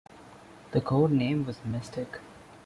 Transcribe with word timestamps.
The 0.71 0.81
code 0.81 1.11
name 1.11 1.45
was 1.45 1.63
Mystic. 1.63 2.21